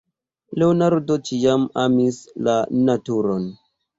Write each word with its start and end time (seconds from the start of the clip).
Leonardo 0.61 1.17
ĉiam 1.29 1.67
amis 1.83 2.19
la 2.47 2.57
naturon. 2.87 3.49